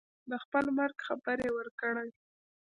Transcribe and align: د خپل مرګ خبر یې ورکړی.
د 0.29 0.31
خپل 0.43 0.65
مرګ 0.77 0.97
خبر 1.07 1.37
یې 1.45 1.51
ورکړی. 1.57 2.09